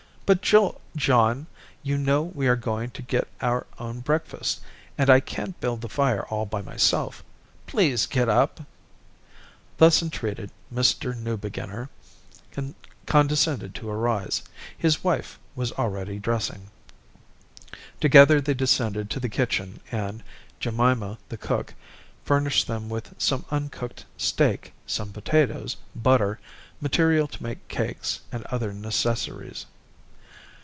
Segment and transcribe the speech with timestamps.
[0.33, 1.47] "But Jul John,
[1.83, 4.61] you know we are going to get our own breakfast,
[4.97, 7.21] and I can't build the fire all by myself.
[7.67, 8.61] Please get up."
[9.77, 11.13] Thus entreated, Mr.
[11.13, 11.89] Newbeginner
[13.05, 14.41] condescended to arise.
[14.77, 16.67] His wife was already dressing.
[17.99, 20.23] Together they descended to the kitchen, and
[20.61, 21.73] Jemima, the cook,
[22.23, 26.39] furnished them with some uncooked steak, some potatoes, butter,
[26.79, 29.65] material to make cakes, and other necessaries.